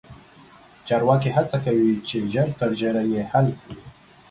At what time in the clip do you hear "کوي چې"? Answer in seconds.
1.65-2.17